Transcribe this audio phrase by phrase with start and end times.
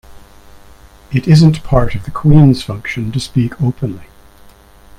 [1.11, 4.07] It isn't part of the Queen's function to speak openly.